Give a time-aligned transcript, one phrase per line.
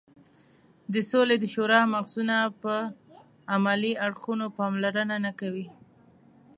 [0.93, 2.81] د سولې د شورا مغزونه پر
[3.55, 5.67] عملي اړخونو پاملرنه نه کوي.